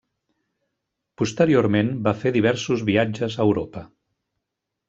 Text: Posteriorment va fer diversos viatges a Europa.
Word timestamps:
Posteriorment 1.21 1.93
va 2.09 2.15
fer 2.23 2.31
diversos 2.39 2.87
viatges 2.91 3.39
a 3.39 3.49
Europa. 3.51 3.89